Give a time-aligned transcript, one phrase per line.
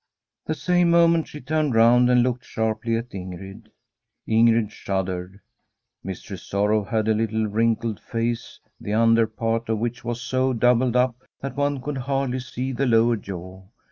[0.47, 3.67] The same moment she turned round and looked sharply at Ing^id.
[4.27, 5.39] Ingrid shuddered.
[6.03, 10.53] Mistress Sorrow had a lit tle, wrinkled face, the under part of which was so
[10.53, 13.63] doubled up that one could hardly see the lower jaw.